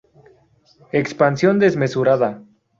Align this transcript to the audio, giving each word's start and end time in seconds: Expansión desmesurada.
Expansión 1.01 1.59
desmesurada. 1.59 2.31